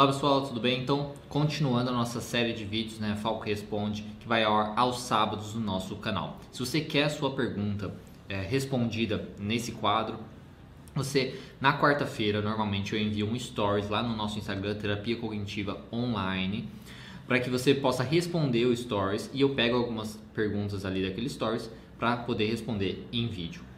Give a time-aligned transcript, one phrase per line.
[0.00, 0.80] Olá pessoal, tudo bem?
[0.80, 5.52] Então, continuando a nossa série de vídeos, né, Falco Responde, que vai ao aos sábados
[5.52, 6.40] no nosso canal.
[6.50, 7.92] Se você quer a sua pergunta
[8.26, 10.16] é, respondida nesse quadro,
[10.94, 16.66] você, na quarta-feira, normalmente eu envio um stories lá no nosso Instagram, Terapia Cognitiva Online,
[17.26, 21.70] para que você possa responder o stories e eu pego algumas perguntas ali daquele stories
[21.98, 23.69] para poder responder em vídeo.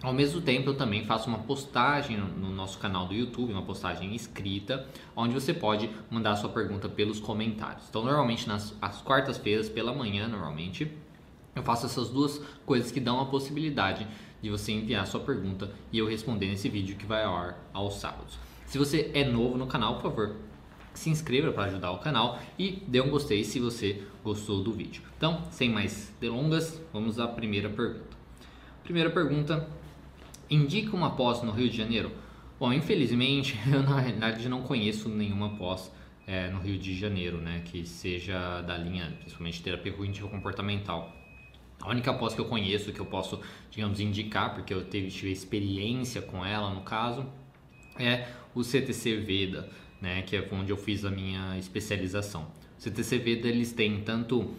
[0.00, 4.14] Ao mesmo tempo, eu também faço uma postagem no nosso canal do YouTube, uma postagem
[4.14, 4.86] escrita,
[5.16, 7.84] onde você pode mandar sua pergunta pelos comentários.
[7.88, 8.72] Então, normalmente nas
[9.04, 10.92] quartas-feiras, pela manhã, normalmente,
[11.56, 14.06] eu faço essas duas coisas que dão a possibilidade
[14.40, 17.94] de você enviar sua pergunta e eu responder nesse vídeo que vai ao ar aos
[17.94, 18.38] sábados.
[18.66, 20.36] Se você é novo no canal, por favor,
[20.94, 25.02] se inscreva para ajudar o canal e dê um gostei se você gostou do vídeo.
[25.16, 28.16] Então, sem mais delongas, vamos à primeira pergunta.
[28.84, 29.68] Primeira pergunta
[30.50, 32.12] indica uma pós no Rio de Janeiro?
[32.58, 35.92] Bom, infelizmente, eu na realidade não conheço nenhuma pós
[36.26, 41.14] é, no Rio de Janeiro, né, que seja da linha, principalmente terapia cognitiva comportamental.
[41.80, 43.40] A única pós que eu conheço, que eu posso,
[43.70, 47.24] digamos, indicar, porque eu tive experiência com ela no caso,
[47.96, 49.68] é o CTC Veda,
[50.00, 52.50] né, que é onde eu fiz a minha especialização.
[52.76, 54.54] O CTC Veda, eles têm tanto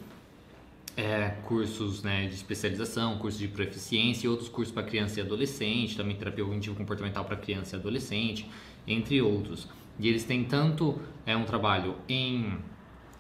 [1.00, 5.96] é, cursos né, de especialização, cursos de proficiência e outros cursos para criança e adolescente,
[5.96, 8.46] também terapia cognitivo comportamental para criança e adolescente,
[8.86, 9.66] entre outros.
[9.98, 12.58] E eles têm tanto é um trabalho em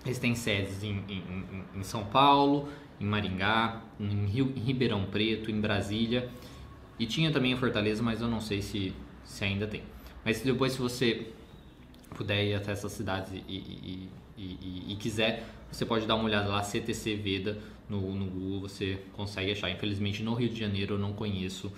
[0.05, 1.43] eles têm sedes em, em,
[1.75, 6.29] em São Paulo, em Maringá, em, Rio, em Ribeirão Preto, em Brasília
[6.97, 8.93] e tinha também em Fortaleza, mas eu não sei se,
[9.23, 9.83] se ainda tem.
[10.25, 11.27] Mas depois se você
[12.15, 16.47] puder ir até essas cidades e, e, e, e quiser você pode dar uma olhada
[16.49, 17.57] lá, CTC Veda,
[17.89, 19.69] no, no Google, você consegue achar.
[19.69, 21.71] Infelizmente, no Rio de Janeiro eu não conheço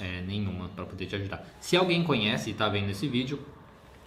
[0.00, 1.44] é, nenhuma para poder te ajudar.
[1.60, 3.40] Se alguém conhece e está vendo esse vídeo,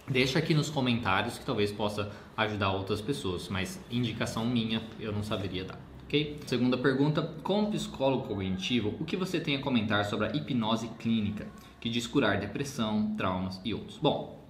[0.08, 5.22] deixa aqui nos comentários que talvez possa ajudar outras pessoas, mas indicação minha eu não
[5.22, 5.78] saberia dar.
[6.04, 6.38] ok?
[6.46, 11.46] Segunda pergunta: como psicólogo cognitivo, o que você tem a comentar sobre a hipnose clínica,
[11.80, 13.98] que diz curar depressão, traumas e outros?
[13.98, 14.42] Bom,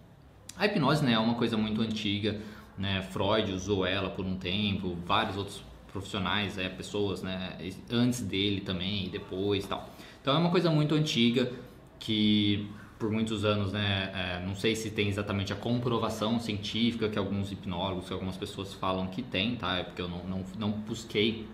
[0.57, 2.41] a hipnose né, é uma coisa muito antiga,
[2.77, 3.03] né?
[3.03, 5.63] Freud usou ela por um tempo, vários outros
[5.93, 7.59] profissionais, é, pessoas, né?
[7.91, 9.89] Antes dele também e depois, tal.
[10.21, 11.53] Então é uma coisa muito antiga
[11.99, 12.69] que
[12.99, 14.13] por muitos anos, né?
[14.15, 18.73] É, não sei se tem exatamente a comprovação científica que alguns hipnólogos, que algumas pessoas
[18.73, 19.79] falam que tem, tá?
[19.79, 21.49] É porque eu não, não, não busquei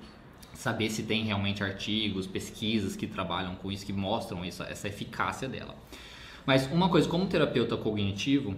[0.52, 5.48] saber se tem realmente artigos, pesquisas que trabalham com isso, que mostram essa, essa eficácia
[5.48, 5.74] dela.
[6.44, 8.54] Mas uma coisa, como terapeuta cognitivo,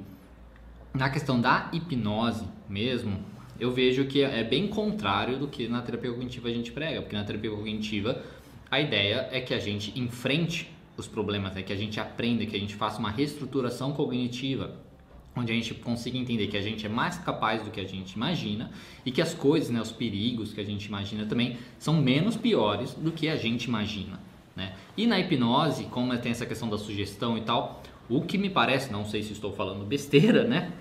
[0.92, 3.18] na questão da hipnose mesmo,
[3.58, 7.14] eu vejo que é bem contrário do que na terapia cognitiva a gente prega, porque
[7.14, 8.24] na terapia cognitiva
[8.70, 12.56] a ideia é que a gente enfrente os problemas, é que a gente aprenda, que
[12.56, 14.76] a gente faça uma reestruturação cognitiva,
[15.36, 18.12] onde a gente consiga entender que a gente é mais capaz do que a gente
[18.12, 18.70] imagina
[19.04, 22.94] e que as coisas, né, os perigos que a gente imagina também são menos piores
[22.94, 24.20] do que a gente imagina.
[24.56, 24.74] Né?
[24.96, 28.92] E na hipnose, como tem essa questão da sugestão e tal, o que me parece,
[28.92, 30.72] não sei se estou falando besteira, né?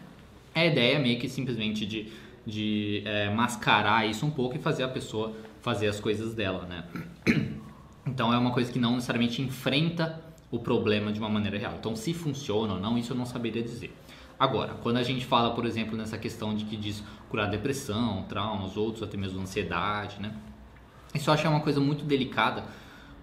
[0.54, 2.12] É a ideia meio que simplesmente de,
[2.46, 6.84] de é, mascarar isso um pouco e fazer a pessoa fazer as coisas dela, né?
[8.08, 10.20] Então é uma coisa que não necessariamente enfrenta
[10.50, 11.76] o problema de uma maneira real.
[11.78, 13.96] Então se funciona ou não, isso eu não saberia dizer.
[14.40, 18.78] Agora, quando a gente fala, por exemplo, nessa questão de que diz curar depressão, traumas,
[18.78, 20.34] outros, até mesmo ansiedade, né?
[21.14, 22.64] Isso eu acho é uma coisa muito delicada,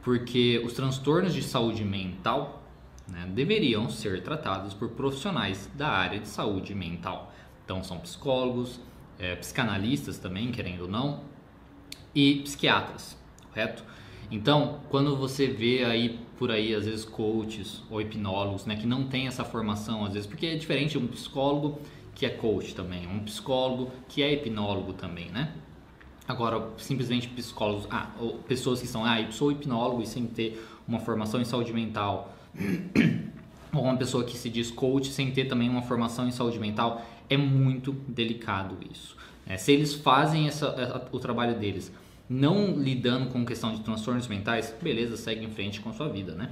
[0.03, 2.62] porque os transtornos de saúde mental
[3.09, 7.33] né, deveriam ser tratados por profissionais da área de saúde mental.
[7.65, 8.81] Então, são psicólogos,
[9.19, 11.21] é, psicanalistas também, querendo ou não,
[12.15, 13.16] e psiquiatras,
[13.49, 13.84] correto?
[14.31, 19.06] Então, quando você vê aí por aí, às vezes, coaches ou hipnólogos, né, que não
[19.06, 21.81] tem essa formação, às vezes, porque é diferente um psicólogo
[22.15, 25.53] que é coach também, um psicólogo que é hipnólogo também, né?
[26.27, 28.11] Agora, simplesmente psicólogos, ah,
[28.49, 32.36] pessoas que são, ah, eu sou hipnólogo e sem ter uma formação em saúde mental,
[33.72, 37.05] ou uma pessoa que se diz coach sem ter também uma formação em saúde mental,
[37.28, 39.16] é muito delicado isso.
[39.47, 41.92] É, se eles fazem essa, o trabalho deles
[42.28, 46.34] não lidando com questão de transtornos mentais, beleza, segue em frente com a sua vida,
[46.34, 46.51] né?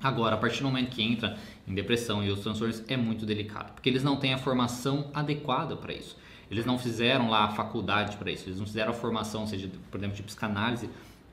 [0.00, 1.36] Agora, a partir do momento que entra
[1.66, 5.74] em depressão e outros transtornos, é muito delicado, porque eles não têm a formação adequada
[5.74, 6.16] para isso.
[6.50, 9.98] Eles não fizeram lá a faculdade para isso, eles não fizeram a formação, seja, por
[9.98, 10.88] exemplo, de psicanálise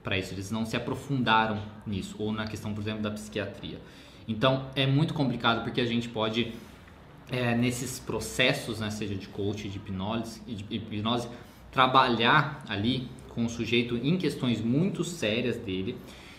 [0.05, 3.81] para isso, eles não se aprofundaram nisso, ou na questão, por exemplo, da psiquiatria.
[4.27, 6.53] Então é muito complicado porque a gente pode,
[7.31, 11.27] é, nesses processos, né, seja de coach, de hipnose, de hipnose,
[11.71, 15.97] trabalhar ali com o sujeito em questões muito sérias dele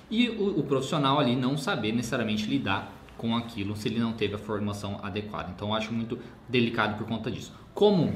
[0.09, 4.37] e o, o profissional ali não saber necessariamente lidar com aquilo se ele não teve
[4.37, 5.53] a formação adequada.
[5.55, 6.19] Então eu acho muito
[6.49, 7.53] delicado por conta disso.
[7.75, 8.15] Como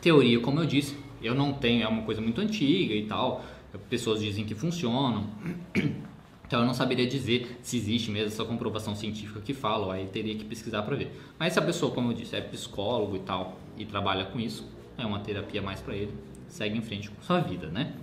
[0.00, 3.42] teoria, como eu disse, eu não tenho, é uma coisa muito antiga e tal.
[3.90, 5.26] Pessoas dizem que funcionam.
[6.46, 10.34] Então eu não saberia dizer se existe mesmo essa comprovação científica que fala, aí teria
[10.34, 11.10] que pesquisar para ver.
[11.38, 14.68] Mas se a pessoa, como eu disse, é psicólogo e tal e trabalha com isso,
[14.96, 16.12] é uma terapia mais para ele,
[16.46, 17.94] segue em frente com sua vida, né?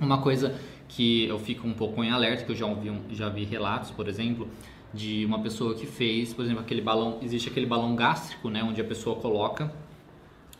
[0.00, 0.58] Uma coisa
[0.88, 4.08] que eu fico um pouco em alerta, que eu já vi, já vi relatos, por
[4.08, 4.48] exemplo,
[4.92, 8.80] de uma pessoa que fez, por exemplo, aquele balão, existe aquele balão gástrico, né, onde
[8.80, 9.72] a pessoa coloca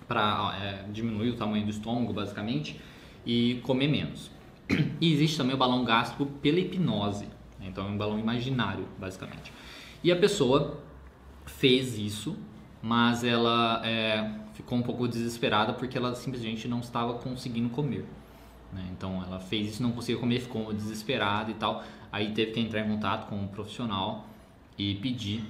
[0.07, 2.81] para é, diminuir o tamanho do estômago, basicamente,
[3.25, 4.31] e comer menos.
[5.01, 7.27] E existe também o balão gástrico pela hipnose,
[7.59, 7.67] né?
[7.69, 9.53] então é um balão imaginário, basicamente.
[10.03, 10.81] E a pessoa
[11.45, 12.37] fez isso,
[12.83, 18.05] mas ela é, ficou um pouco desesperada porque ela simplesmente não estava conseguindo comer.
[18.73, 18.87] Né?
[18.93, 21.83] Então ela fez isso, não conseguia comer, ficou desesperada e tal.
[22.11, 24.27] Aí teve que entrar em contato com um profissional
[24.79, 25.45] e pedir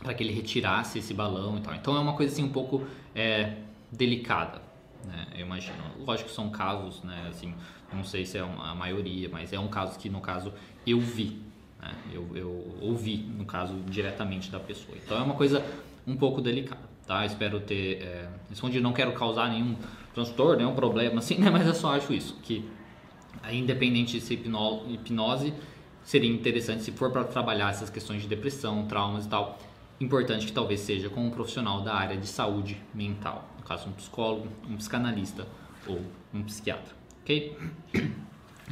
[0.00, 1.74] para que ele retirasse esse balão e tal.
[1.74, 3.56] Então é uma coisa assim um pouco é,
[3.90, 4.60] delicada,
[5.06, 5.26] né?
[5.34, 5.76] Eu imagino.
[5.98, 7.26] Lógico que são casos, né?
[7.28, 7.54] Assim,
[7.92, 10.52] não sei se é a maioria, mas é um caso que no caso
[10.86, 11.40] eu vi,
[11.80, 11.94] né?
[12.12, 14.96] eu, eu ouvi no caso diretamente da pessoa.
[15.04, 15.64] Então é uma coisa
[16.06, 17.24] um pouco delicada, tá?
[17.24, 18.82] Espero ter é, respondido.
[18.82, 19.76] Não quero causar nenhum
[20.14, 21.50] transtorno, nenhum problema, assim, né?
[21.50, 22.68] Mas eu só acho isso que
[23.50, 25.52] independente de ser hipnose,
[26.04, 29.58] seria interessante se for para trabalhar essas questões de depressão, traumas e tal
[30.02, 33.92] importante que talvez seja com um profissional da área de saúde mental, no caso um
[33.92, 35.46] psicólogo, um psicanalista
[35.86, 36.00] ou
[36.34, 37.56] um psiquiatra, ok?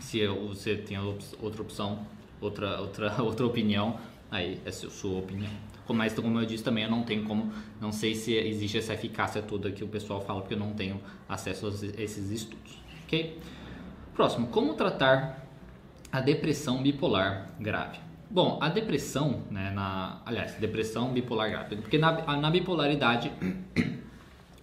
[0.01, 2.07] Se você tem outra opção,
[2.41, 3.99] outra outra outra opinião,
[4.31, 5.51] aí é sua opinião.
[5.89, 9.43] Mas como eu disse também, eu não tenho como, não sei se existe essa eficácia
[9.43, 11.71] toda que o pessoal fala, porque eu não tenho acesso a
[12.01, 13.41] esses estudos, ok?
[14.15, 15.45] Próximo, como tratar
[16.13, 17.99] a depressão bipolar grave?
[18.31, 23.33] Bom, a depressão, né, na, aliás, depressão bipolar grave, porque na, na bipolaridade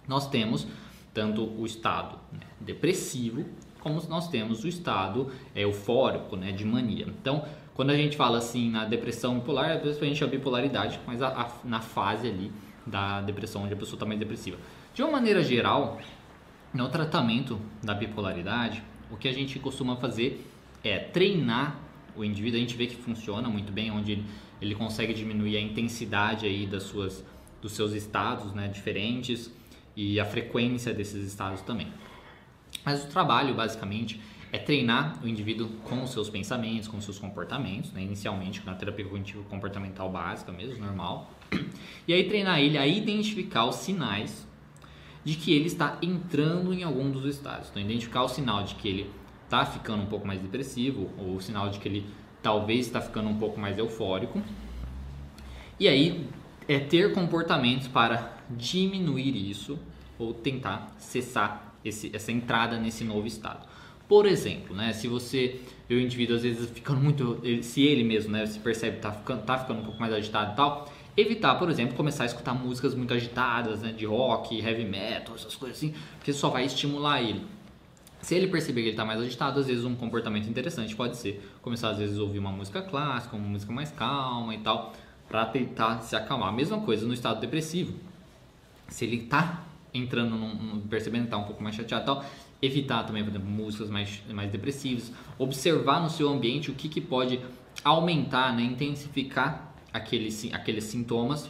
[0.08, 0.66] nós temos
[1.12, 3.44] tanto o estado né, depressivo
[3.80, 7.06] como nós temos o estado é, eufórico, né, de mania.
[7.08, 7.44] Então,
[7.74, 11.50] quando a gente fala assim na depressão bipolar, é principalmente a bipolaridade, mas a, a,
[11.64, 12.50] na fase ali
[12.84, 14.58] da depressão, onde a pessoa está mais depressiva.
[14.92, 16.00] De uma maneira geral,
[16.74, 20.44] no tratamento da bipolaridade, o que a gente costuma fazer
[20.82, 21.78] é treinar
[22.16, 24.24] o indivíduo, a gente vê que funciona muito bem, onde ele,
[24.60, 27.24] ele consegue diminuir a intensidade aí das suas,
[27.62, 29.52] dos seus estados né, diferentes
[29.98, 31.88] e a frequência desses estados também.
[32.84, 34.20] Mas o trabalho, basicamente,
[34.52, 38.00] é treinar o indivíduo com os seus pensamentos, com os seus comportamentos, né?
[38.00, 41.28] inicialmente na terapia cognitivo comportamental básica mesmo, normal.
[42.06, 44.46] E aí treinar ele a identificar os sinais
[45.24, 47.68] de que ele está entrando em algum dos estados.
[47.68, 49.10] Então, identificar o sinal de que ele
[49.44, 52.06] está ficando um pouco mais depressivo, ou o sinal de que ele
[52.40, 54.40] talvez está ficando um pouco mais eufórico.
[55.78, 56.26] E aí
[56.68, 59.78] é ter comportamentos para diminuir isso
[60.18, 63.66] ou tentar cessar esse, essa entrada nesse novo estado.
[64.08, 65.60] Por exemplo, né, se você
[65.90, 69.58] o indivíduo às vezes ficando muito, se ele mesmo né, se percebe tá ficando, tá
[69.58, 73.12] ficando um pouco mais agitado e tal, evitar, por exemplo, começar a escutar músicas muito
[73.12, 77.44] agitadas, né, de rock, heavy metal, essas coisas assim, porque só vai estimular ele.
[78.20, 81.40] Se ele perceber que ele está mais agitado, às vezes um comportamento interessante pode ser
[81.62, 84.92] começar às vezes a ouvir uma música clássica, uma música mais calma e tal,
[85.28, 86.52] para tentar se acalmar.
[86.52, 87.94] Mesma coisa no estado depressivo.
[88.88, 92.24] Se ele está entrando, num, percebendo que está um pouco mais chateado e tal,
[92.60, 97.00] evitar também, por exemplo, músicas mais, mais depressivas, observar no seu ambiente o que, que
[97.00, 97.40] pode
[97.84, 101.48] aumentar, né, intensificar aqueles, aqueles sintomas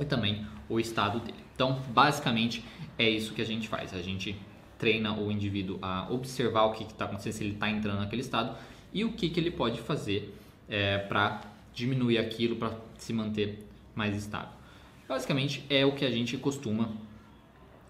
[0.00, 1.38] e também o estado dele.
[1.54, 2.64] Então, basicamente,
[2.98, 3.94] é isso que a gente faz.
[3.94, 4.36] A gente
[4.78, 8.56] treina o indivíduo a observar o que está acontecendo, se ele está entrando naquele estado
[8.92, 10.36] e o que, que ele pode fazer
[10.68, 11.40] é, para
[11.72, 14.55] diminuir aquilo, para se manter mais estável.
[15.08, 16.90] Basicamente é o que a gente costuma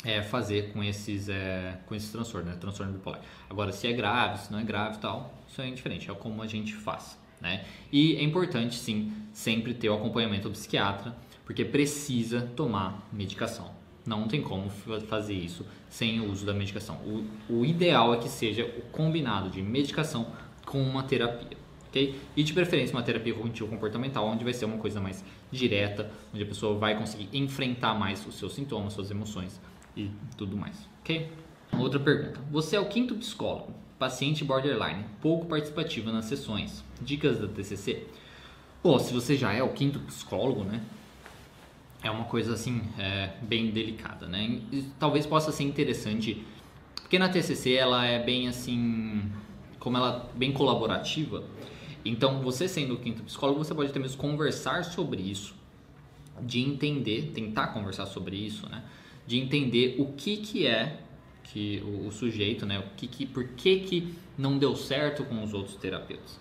[0.05, 2.57] é, fazer com esses, é, com esses transtornos, né?
[2.61, 3.21] transtorno bipolar.
[3.49, 6.47] Agora, se é grave, se não é grave tal, isso é indiferente, é como a
[6.47, 7.19] gente faz.
[7.41, 7.65] Né?
[7.93, 13.75] E é importante, sim, sempre ter o acompanhamento do psiquiatra, porque precisa tomar medicação.
[14.07, 16.97] Não tem como fazer isso sem o uso da medicação.
[16.97, 20.33] O, o ideal é que seja o combinado de medicação
[20.65, 21.57] com uma terapia.
[22.37, 26.47] E de preferência uma terapia cognitivo-comportamental, onde vai ser uma coisa mais direta, onde a
[26.47, 29.61] pessoa vai conseguir enfrentar mais os seus sintomas, suas emoções
[29.97, 30.89] e tudo mais.
[31.01, 31.31] Ok?
[31.79, 32.41] Outra pergunta.
[32.51, 36.85] Você é o quinto psicólogo, paciente borderline, pouco participativo nas sessões.
[37.01, 38.07] Dicas da TCC?
[38.83, 40.81] Bom, se você já é o quinto psicólogo, né?
[42.03, 44.61] é uma coisa assim é, bem delicada, né?
[44.73, 46.45] E talvez possa ser interessante,
[46.95, 49.23] porque na TCC ela é bem assim,
[49.79, 51.43] como ela é bem colaborativa.
[52.09, 55.55] Então, você sendo o quinto psicólogo, você pode até mesmo conversar sobre isso,
[56.43, 58.83] de entender, tentar conversar sobre isso, né?
[59.27, 61.01] de entender o que, que é
[61.43, 65.43] que o, o sujeito, né, o que, que, por que, que não deu certo com
[65.43, 66.39] os outros terapeutas.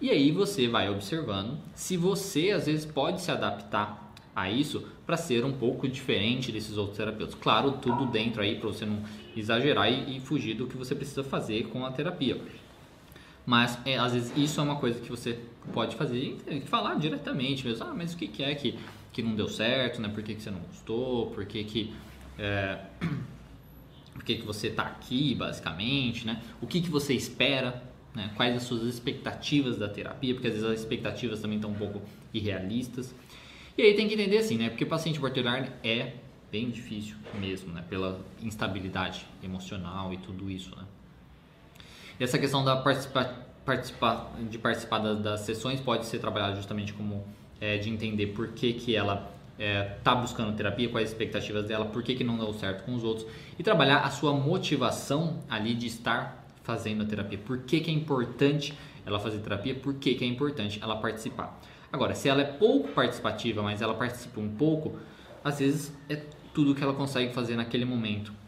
[0.00, 5.16] E aí você vai observando se você às vezes pode se adaptar a isso para
[5.16, 7.34] ser um pouco diferente desses outros terapeutas.
[7.34, 9.02] Claro, tudo dentro aí para você não
[9.36, 12.40] exagerar e, e, fugir do que você precisa fazer com a terapia.
[13.50, 15.36] Mas é, às vezes isso é uma coisa que você
[15.72, 17.84] pode fazer e falar diretamente mesmo.
[17.84, 18.78] Ah, mas o que, que é que,
[19.12, 20.08] que não deu certo, né?
[20.08, 21.32] Por que, que você não gostou?
[21.32, 21.92] Por que, que,
[22.38, 22.78] é,
[24.14, 26.40] por que, que você está aqui, basicamente, né?
[26.62, 27.82] O que, que você espera,
[28.14, 28.30] né?
[28.36, 30.32] Quais as suas expectativas da terapia?
[30.32, 32.00] Porque às vezes as expectativas também estão um pouco
[32.32, 33.12] irrealistas.
[33.76, 34.68] E aí tem que entender assim, né?
[34.68, 36.14] Porque paciente borderline é
[36.52, 37.84] bem difícil mesmo, né?
[37.90, 40.84] Pela instabilidade emocional e tudo isso, né?
[42.20, 43.34] E essa questão da participa,
[43.64, 47.24] participa, de participar das, das, sessões pode ser trabalhada justamente como
[47.58, 51.86] é, de entender por que, que ela está é, buscando terapia, quais as expectativas dela,
[51.86, 53.26] por que, que não deu certo com os outros
[53.58, 57.38] e trabalhar a sua motivação ali de estar fazendo a terapia.
[57.38, 58.74] Por que, que é importante
[59.06, 59.74] ela fazer terapia?
[59.74, 61.58] Por que, que é importante ela participar?
[61.90, 64.98] Agora, se ela é pouco participativa, mas ela participa um pouco,
[65.42, 66.16] às vezes é
[66.52, 68.39] tudo que ela consegue fazer naquele momento.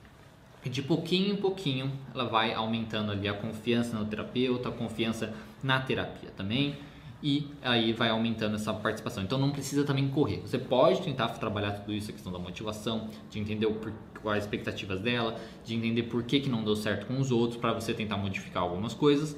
[0.64, 5.80] De pouquinho em pouquinho, ela vai aumentando ali a confiança no terapeuta, a confiança na
[5.80, 6.76] terapia também,
[7.22, 9.22] e aí vai aumentando essa participação.
[9.22, 10.38] Então não precisa também correr.
[10.38, 13.74] Você pode tentar trabalhar tudo isso, a questão da motivação, de entender o,
[14.22, 17.60] quais as expectativas dela, de entender por que, que não deu certo com os outros,
[17.60, 19.36] para você tentar modificar algumas coisas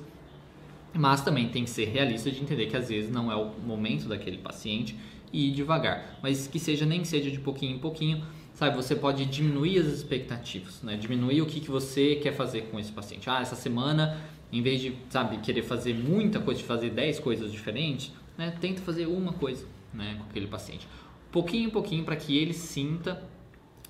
[0.95, 4.09] mas também tem que ser realista de entender que às vezes não é o momento
[4.09, 4.97] daquele paciente
[5.33, 8.77] e ir devagar, mas que seja nem seja de pouquinho em pouquinho, sabe?
[8.77, 10.97] Você pode diminuir as expectativas, né?
[10.97, 13.29] Diminuir o que, que você quer fazer com esse paciente.
[13.29, 14.19] Ah, essa semana,
[14.51, 18.57] em vez de, sabe, querer fazer muita coisa, de fazer 10 coisas diferentes, né?
[18.61, 20.89] Tenta fazer uma coisa, né, com aquele paciente.
[21.31, 23.23] Pouquinho em pouquinho para que ele sinta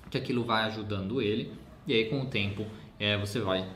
[0.09, 1.51] que aquilo vai ajudando ele
[1.87, 2.65] e aí com o tempo
[2.99, 3.67] é, você vai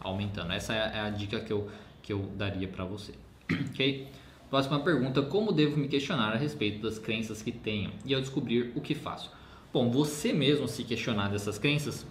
[0.00, 0.52] aumentando.
[0.52, 1.70] Essa é a dica que eu
[2.08, 3.12] que eu daria para você.
[3.70, 4.08] ok?
[4.48, 8.72] Próxima pergunta: Como devo me questionar a respeito das crenças que tenho e ao descobrir
[8.74, 9.30] o que faço?
[9.70, 12.06] Bom, você mesmo se questionar dessas crenças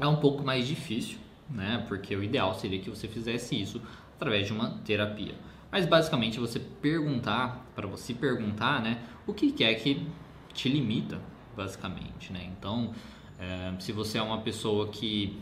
[0.00, 1.18] é um pouco mais difícil,
[1.50, 1.84] né?
[1.86, 3.80] Porque o ideal seria que você fizesse isso
[4.16, 5.34] através de uma terapia.
[5.70, 9.02] Mas basicamente você perguntar, para você perguntar, né?
[9.26, 10.06] O que é que
[10.54, 11.20] te limita,
[11.54, 12.50] basicamente, né?
[12.58, 12.94] Então,
[13.38, 15.38] é, se você é uma pessoa que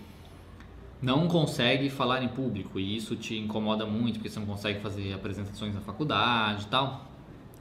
[1.01, 5.13] não consegue falar em público e isso te incomoda muito porque você não consegue fazer
[5.13, 7.09] apresentações na faculdade e tal,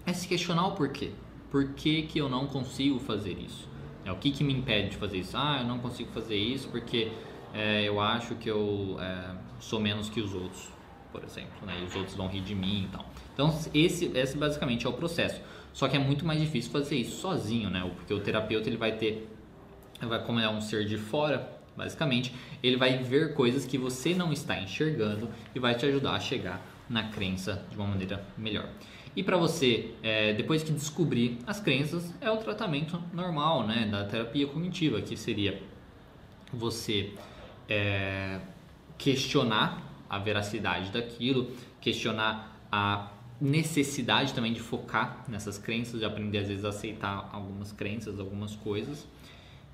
[0.05, 1.11] é se questionar o porquê.
[1.51, 3.67] Por que, que eu não consigo fazer isso?
[4.05, 5.35] É, o que, que me impede de fazer isso?
[5.35, 7.11] Ah, eu não consigo fazer isso porque
[7.53, 10.69] é, eu acho que eu é, sou menos que os outros,
[11.11, 11.79] por exemplo, né?
[11.81, 13.05] e os outros vão rir de mim e tal.
[13.33, 15.41] Então, esse, esse basicamente é o processo.
[15.73, 17.89] Só que é muito mais difícil fazer isso sozinho, né?
[17.95, 19.29] Porque o terapeuta ele vai ter,
[20.01, 24.33] vai, como é um ser de fora, Basicamente, ele vai ver coisas que você não
[24.33, 28.67] está enxergando e vai te ajudar a chegar na crença de uma maneira melhor.
[29.19, 34.05] E para você, é, depois que descobrir as crenças, é o tratamento normal né, da
[34.05, 35.61] terapia cognitiva, que seria
[36.53, 37.11] você
[37.67, 38.39] é,
[38.97, 43.11] questionar a veracidade daquilo, questionar a
[43.41, 48.55] necessidade também de focar nessas crenças, de aprender às vezes a aceitar algumas crenças, algumas
[48.55, 49.05] coisas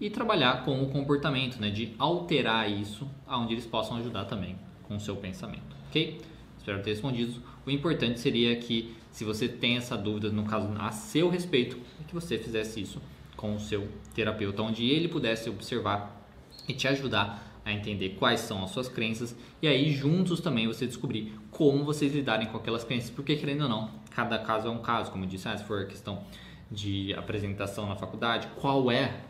[0.01, 4.95] e trabalhar com o comportamento, né, de alterar isso aonde eles possam ajudar também com
[4.95, 6.19] o seu pensamento, ok?
[6.57, 7.43] Espero ter respondido.
[7.63, 12.03] O importante seria que, se você tem essa dúvida, no caso a seu respeito, é
[12.05, 13.01] que você fizesse isso
[13.37, 16.21] com o seu terapeuta, onde ele pudesse observar
[16.67, 20.85] e te ajudar a entender quais são as suas crenças e aí juntos também você
[20.85, 24.79] descobrir como vocês lidarem com aquelas crenças, porque querendo ou não, cada caso é um
[24.79, 26.21] caso, como eu disse, ah, se for questão
[26.69, 29.21] de apresentação na faculdade, qual é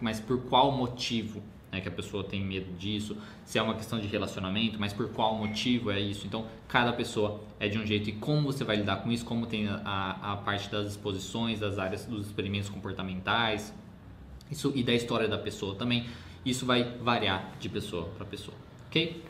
[0.00, 1.42] mas por qual motivo
[1.74, 5.08] né, que a pessoa tem medo disso, se é uma questão de relacionamento, mas por
[5.08, 6.26] qual motivo é isso.
[6.26, 9.46] Então, cada pessoa é de um jeito e como você vai lidar com isso, como
[9.46, 13.74] tem a, a parte das exposições, das áreas dos experimentos comportamentais,
[14.50, 16.06] isso e da história da pessoa também.
[16.44, 19.24] Isso vai variar de pessoa para pessoa, ok?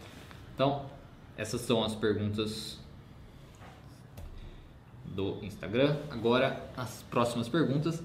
[0.54, 0.84] Então,
[1.36, 2.78] essas são as perguntas
[5.06, 5.96] do Instagram.
[6.10, 8.02] Agora, as próximas perguntas.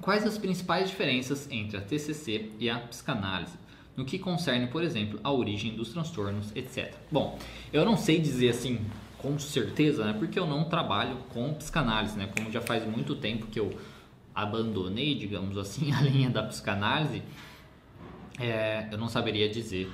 [0.00, 3.54] Quais as principais diferenças entre a TCC e a psicanálise?
[3.96, 6.94] No que concerne, por exemplo, a origem dos transtornos, etc.
[7.10, 7.38] Bom,
[7.72, 8.80] eu não sei dizer assim
[9.18, 10.12] com certeza, né?
[10.12, 12.28] Porque eu não trabalho com psicanálise, né?
[12.36, 13.74] Como já faz muito tempo que eu
[14.34, 17.22] abandonei, digamos assim, a linha da psicanálise,
[18.38, 19.90] é, eu não saberia dizer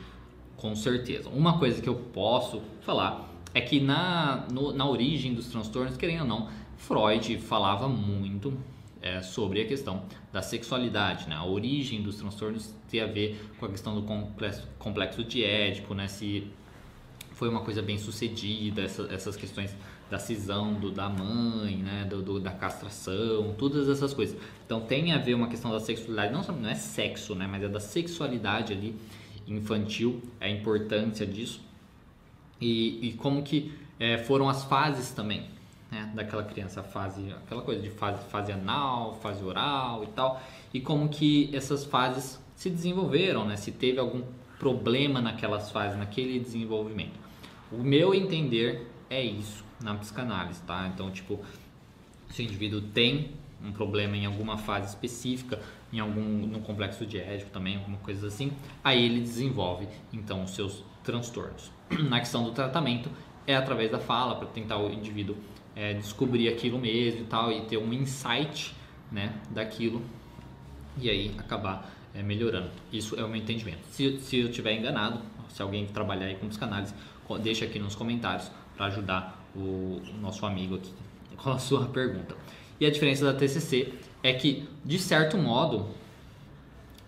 [0.56, 1.28] com certeza.
[1.28, 6.22] Uma coisa que eu posso falar é que na, no, na origem dos transtornos, querendo
[6.22, 8.52] ou não, Freud falava muito
[9.02, 11.34] é, sobre a questão da sexualidade, né?
[11.36, 15.94] A origem dos transtornos tem a ver com a questão do complexo, complexo de Édipo,
[15.94, 16.08] né?
[16.08, 16.50] Se
[17.34, 19.74] foi uma coisa bem sucedida, essa, essas questões
[20.08, 24.38] da cisão do, da mãe, né, do, do, da castração, todas essas coisas.
[24.64, 27.68] Então tem a ver uma questão da sexualidade, não, não é sexo, né, mas é
[27.68, 28.94] da sexualidade ali
[29.48, 31.60] infantil, a importância disso
[32.60, 35.46] e, e como que é, foram as fases também,
[35.92, 40.80] né, daquela criança, fase, aquela coisa de fase, fase anal, fase oral e tal, e
[40.80, 44.22] como que essas fases se desenvolveram, né, se teve algum
[44.58, 47.20] problema naquelas fases, naquele desenvolvimento.
[47.70, 50.90] O meu entender é isso na psicanálise, tá?
[50.94, 51.40] Então, tipo,
[52.30, 53.32] se o indivíduo tem
[53.62, 55.60] um problema em alguma fase específica,
[55.92, 60.82] em algum no complexo Édipo também, alguma coisa assim, aí ele desenvolve então os seus
[61.04, 61.70] transtornos.
[62.08, 63.10] Na questão do tratamento
[63.46, 65.36] é através da fala para tentar o indivíduo
[65.74, 68.74] é, descobrir aquilo mesmo e tal e ter um insight,
[69.10, 70.02] né, daquilo
[70.98, 72.70] e aí acabar é, melhorando.
[72.92, 73.80] Isso é o meu entendimento.
[73.90, 76.94] Se, se eu estiver enganado, se alguém trabalhar aí com psicanálise,
[77.42, 80.92] deixa aqui nos comentários para ajudar o, nosso amigo aqui
[81.36, 82.36] com a sua pergunta.
[82.80, 85.88] E a diferença da TCC é que, de certo modo,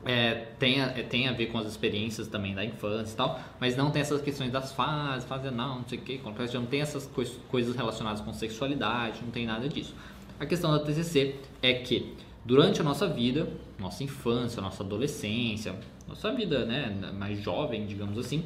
[0.04, 3.40] é, tem, a, é, tem a ver com as experiências também da infância e tal,
[3.58, 6.20] mas não tem essas questões das fases, fase não, não sei o que,
[6.54, 7.10] não tem essas
[7.48, 9.94] coisas relacionadas com sexualidade, não tem nada disso.
[10.38, 15.74] A questão da TCC é que durante a nossa vida, nossa infância, nossa adolescência,
[16.06, 18.44] nossa vida né, mais jovem, digamos assim,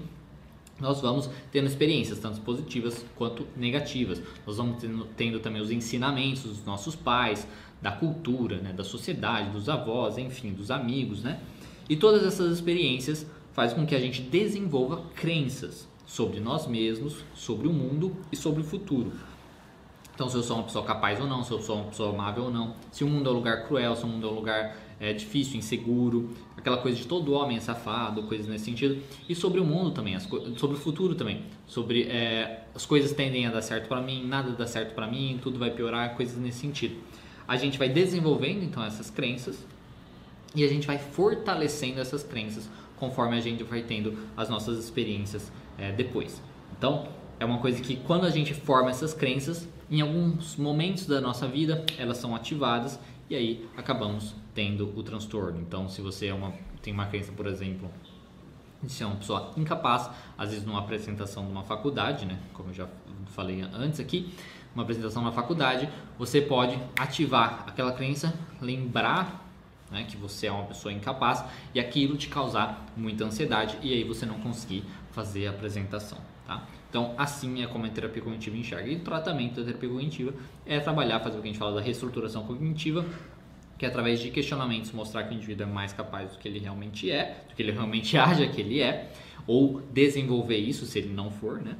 [0.80, 4.22] nós vamos tendo experiências tanto positivas quanto negativas.
[4.46, 7.48] Nós vamos tendo, tendo, também os ensinamentos dos nossos pais,
[7.80, 11.40] da cultura, né, da sociedade, dos avós, enfim, dos amigos, né?
[11.88, 17.68] E todas essas experiências fazem com que a gente desenvolva crenças sobre nós mesmos, sobre
[17.68, 19.12] o mundo e sobre o futuro.
[20.14, 22.44] Então, se eu sou uma pessoa capaz ou não, se eu sou uma pessoa amável
[22.44, 24.76] ou não, se o mundo é um lugar cruel, se o mundo é um lugar
[24.98, 29.00] é, difícil, inseguro, aquela coisa de todo homem é safado, coisas nesse sentido.
[29.28, 33.50] E sobre o mundo também, sobre o futuro também, sobre é, as coisas tendem a
[33.52, 36.96] dar certo para mim, nada dá certo para mim, tudo vai piorar, coisas nesse sentido.
[37.48, 39.58] A gente vai desenvolvendo então essas crenças
[40.54, 45.50] e a gente vai fortalecendo essas crenças conforme a gente vai tendo as nossas experiências
[45.78, 46.42] é, depois.
[46.76, 47.08] Então,
[47.40, 51.46] é uma coisa que quando a gente forma essas crenças, em alguns momentos da nossa
[51.46, 52.98] vida, elas são ativadas
[53.30, 55.60] e aí acabamos tendo o transtorno.
[55.60, 57.88] Então, se você é uma, tem uma crença, por exemplo,
[58.82, 62.74] de ser uma pessoa incapaz, às vezes numa apresentação de uma faculdade, né, como eu
[62.74, 62.88] já
[63.28, 64.32] falei antes aqui,
[64.74, 69.48] uma apresentação na faculdade, você pode ativar aquela crença, lembrar
[69.90, 74.04] né, que você é uma pessoa incapaz e aquilo te causar muita ansiedade e aí
[74.04, 76.18] você não conseguir fazer a apresentação.
[76.46, 76.66] Tá?
[76.88, 78.88] Então, assim é como a terapia cognitiva enxerga.
[78.88, 80.32] E o tratamento da terapia cognitiva
[80.64, 83.04] é trabalhar, fazer o que a gente fala da reestruturação cognitiva,
[83.76, 86.58] que é através de questionamentos mostrar que o indivíduo é mais capaz do que ele
[86.58, 89.12] realmente é, do que ele realmente acha que ele é,
[89.46, 91.76] ou desenvolver isso se ele não for, né?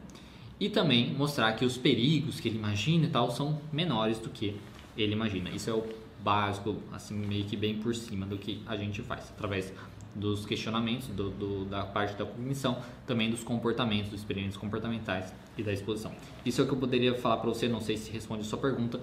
[0.60, 4.56] E também mostrar que os perigos que ele imagina e tal são menores do que
[4.96, 5.50] ele imagina.
[5.50, 5.84] Isso é o
[6.22, 9.72] básico, assim, meio que bem por cima do que a gente faz, através
[10.14, 15.62] dos questionamentos, do, do, da parte da cognição, também dos comportamentos, dos experimentos comportamentais e
[15.62, 16.12] da exposição.
[16.44, 18.58] Isso é o que eu poderia falar para você, não sei se responde a sua
[18.58, 19.00] pergunta,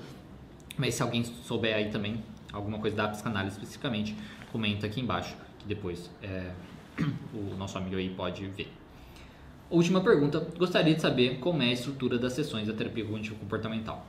[0.77, 4.15] mas se alguém souber aí também alguma coisa da psicanálise especificamente,
[4.51, 6.51] comenta aqui embaixo, que depois é,
[7.33, 8.71] o nosso amigo aí pode ver.
[9.69, 14.05] Última pergunta, gostaria de saber como é a estrutura das sessões da terapia cognitivo comportamental.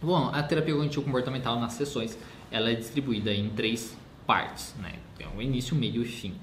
[0.00, 2.18] Bom, a terapia cognitivo comportamental nas sessões,
[2.50, 3.96] ela é distribuída em três
[4.26, 4.94] partes, né?
[5.16, 6.34] Tem o início, meio e fim.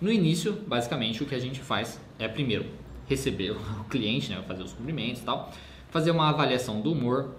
[0.00, 2.66] No início, basicamente, o que a gente faz é primeiro
[3.08, 5.52] receber o cliente, né, fazer os cumprimentos e tal,
[5.90, 7.34] fazer uma avaliação do humor,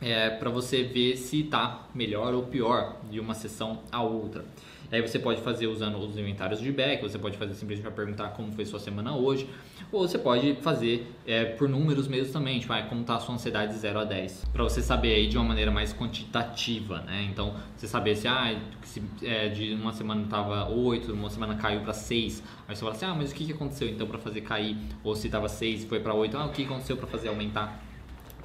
[0.00, 4.44] é, para você ver se está melhor ou pior de uma sessão a outra.
[4.90, 8.28] Aí você pode fazer usando os inventários de back, você pode fazer simplesmente para perguntar
[8.28, 9.48] como foi sua semana hoje,
[9.90, 13.34] ou você pode fazer é, por números mesmo também, tipo, ah, como está a sua
[13.34, 17.26] ansiedade de 0 a 10, para você saber aí de uma maneira mais quantitativa, né?
[17.30, 21.80] Então, você saber se, ah, se é, de uma semana estava 8, uma semana caiu
[21.80, 24.42] para 6, aí você fala assim, ah, mas o que, que aconteceu então para fazer
[24.42, 24.76] cair?
[25.02, 27.82] Ou se estava 6 e foi para 8, ah, o que aconteceu para fazer aumentar?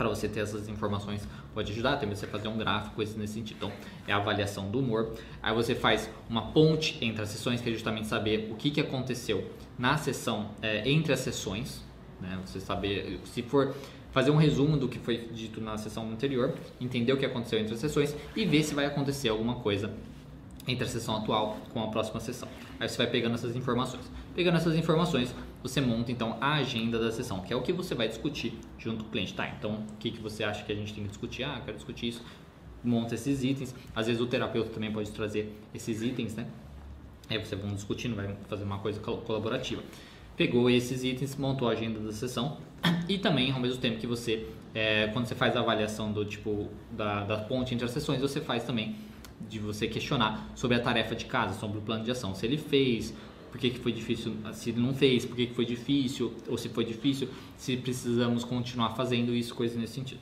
[0.02, 3.58] para você ter essas informações pode ajudar, também você fazer um gráfico, coisas nesse sentido.
[3.58, 3.72] Então,
[4.08, 5.14] é a avaliação do humor.
[5.42, 8.82] Aí você faz uma ponte entre as sessões, que é justamente saber o que, que
[8.82, 11.84] aconteceu na sessão, é, entre as sessões,
[12.20, 12.40] né?
[12.46, 13.76] Você saber, se for
[14.12, 17.74] fazer um resumo do que foi dito na sessão anterior, entender o que aconteceu entre
[17.74, 19.92] as sessões e ver se vai acontecer alguma coisa
[20.68, 22.48] entre a sessão atual com a próxima sessão.
[22.80, 24.04] Aí você vai pegando essas informações.
[24.36, 27.93] Pegando essas informações, você monta então a agenda da sessão, que é o que você
[27.93, 29.34] vai discutir junto com o cliente.
[29.34, 31.43] Tá, então o que, que você acha que a gente tem que discutir?
[31.43, 32.24] Ah, quero discutir isso.
[32.84, 33.76] monta esses itens.
[33.95, 36.47] Às vezes o terapeuta também pode trazer esses itens, né?
[37.30, 39.82] Aí você vão discutindo, vai fazer uma coisa colaborativa.
[40.36, 42.58] Pegou esses itens, montou a agenda da sessão
[43.08, 46.69] e também, ao mesmo tempo que você, é, quando você faz a avaliação do tipo
[46.91, 48.95] da, da ponte entre as sessões, você faz também
[49.50, 52.34] de você questionar sobre a tarefa de casa, sobre o plano de ação.
[52.34, 53.13] Se ele fez,
[53.52, 56.70] por que, que foi difícil, se não fez, por que, que foi difícil, ou se
[56.70, 60.22] foi difícil, se precisamos continuar fazendo isso, coisas nesse sentido.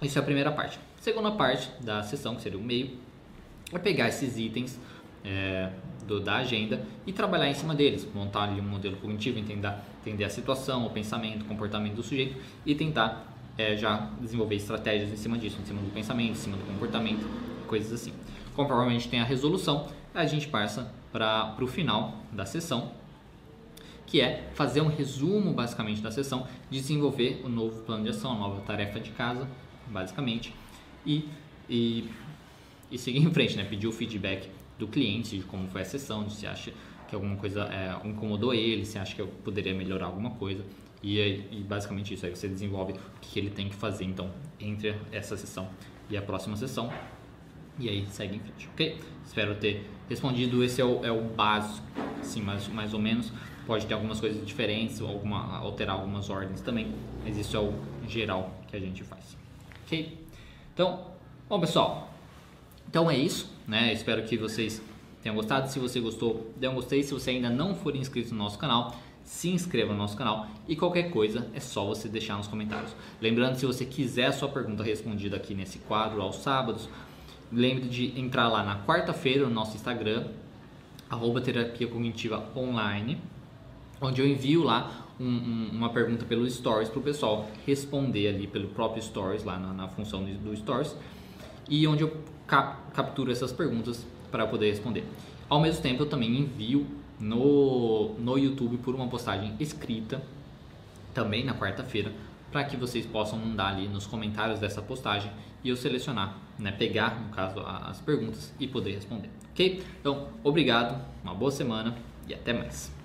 [0.00, 0.78] Isso é a primeira parte.
[0.98, 2.92] A segunda parte da sessão, que seria o meio,
[3.72, 4.80] é pegar esses itens
[5.22, 5.70] é,
[6.06, 10.24] do, da agenda e trabalhar em cima deles, montar ali um modelo cognitivo, entender, entender
[10.24, 15.16] a situação, o pensamento, o comportamento do sujeito e tentar é, já desenvolver estratégias em
[15.16, 17.26] cima disso, em cima do pensamento, em cima do comportamento,
[17.66, 18.14] coisas assim.
[18.54, 22.92] Conforme a gente tem a resolução, a gente passa para o final da sessão,
[24.06, 28.38] que é fazer um resumo basicamente da sessão, desenvolver o novo plano de ação, a
[28.38, 29.48] nova tarefa de casa,
[29.86, 30.52] basicamente,
[31.06, 31.28] e,
[31.68, 32.08] e,
[32.90, 33.64] e seguir em frente, né?
[33.64, 36.72] pedir o feedback do cliente, de como foi a sessão, de se acha
[37.06, 40.64] que alguma coisa é, incomodou ele, se acha que eu poderia melhorar alguma coisa.
[41.02, 44.94] E, e, basicamente isso aí você desenvolve o que ele tem que fazer então entre
[45.10, 45.70] essa sessão
[46.10, 46.92] e a próxima sessão
[47.80, 49.00] e aí segue em frente, ok?
[49.24, 50.62] Espero ter respondido.
[50.62, 51.86] Esse é o, é o básico,
[52.20, 53.32] assim, mais, mais ou menos.
[53.66, 56.92] Pode ter algumas coisas diferentes, alguma, alterar algumas ordens também,
[57.24, 57.72] mas isso é o
[58.06, 59.36] geral que a gente faz,
[59.84, 60.18] ok?
[60.74, 61.06] Então,
[61.48, 62.12] bom pessoal,
[62.88, 63.92] então é isso, né?
[63.92, 64.82] Espero que vocês
[65.22, 65.68] tenham gostado.
[65.68, 67.02] Se você gostou, dê um gostei.
[67.02, 70.74] Se você ainda não for inscrito no nosso canal, se inscreva no nosso canal e
[70.74, 72.96] qualquer coisa é só você deixar nos comentários.
[73.20, 76.88] Lembrando, se você quiser sua pergunta respondida aqui nesse quadro aos sábados,
[77.52, 80.26] lembre de entrar lá na quarta-feira no nosso Instagram,
[81.08, 83.20] arroba terapia cognitiva online,
[84.00, 88.46] onde eu envio lá um, um, uma pergunta pelo Stories para o pessoal responder ali
[88.46, 90.96] pelo próprio Stories, lá na, na função do, Stories,
[91.68, 95.04] e onde eu cap, capturo essas perguntas para poder responder.
[95.48, 96.86] Ao mesmo tempo, eu também envio
[97.18, 100.22] no, no YouTube por uma postagem escrita,
[101.12, 102.12] também na quarta-feira,
[102.50, 105.30] para que vocês possam mandar ali nos comentários dessa postagem
[105.62, 109.82] e eu selecionar, né, pegar, no caso, as perguntas e poder responder, ok?
[110.00, 111.94] Então, obrigado, uma boa semana
[112.26, 112.99] e até mais.